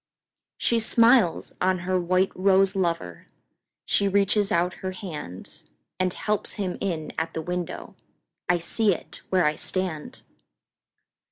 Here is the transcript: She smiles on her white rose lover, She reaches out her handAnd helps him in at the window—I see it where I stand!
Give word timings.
She 0.57 0.79
smiles 0.79 1.53
on 1.61 1.77
her 1.85 1.99
white 2.01 2.31
rose 2.33 2.75
lover, 2.75 3.27
She 3.85 4.07
reaches 4.07 4.51
out 4.51 4.73
her 4.81 4.93
handAnd 4.93 6.13
helps 6.13 6.55
him 6.55 6.79
in 6.81 7.13
at 7.19 7.35
the 7.35 7.41
window—I 7.43 8.57
see 8.57 8.95
it 8.95 9.21
where 9.29 9.45
I 9.45 9.53
stand! 9.55 10.23